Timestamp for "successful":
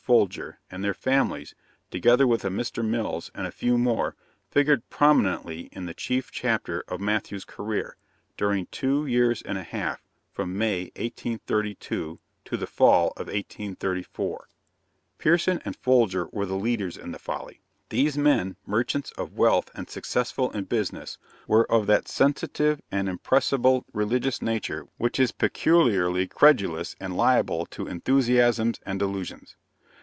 19.89-20.49